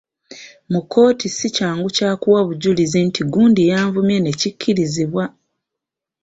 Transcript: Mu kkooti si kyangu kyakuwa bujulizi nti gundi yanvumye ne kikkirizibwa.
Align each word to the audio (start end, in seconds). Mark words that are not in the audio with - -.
Mu 0.71 0.79
kkooti 0.83 1.27
si 1.37 1.47
kyangu 1.55 1.87
kyakuwa 1.95 2.39
bujulizi 2.47 2.99
nti 3.07 3.21
gundi 3.31 3.61
yanvumye 3.71 4.17
ne 4.21 4.31
kikkirizibwa. 4.39 5.25